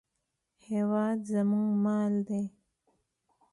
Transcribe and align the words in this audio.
هېواد 0.67 1.17
زموږ 1.31 1.69
مال 1.83 2.13
دی 2.27 2.43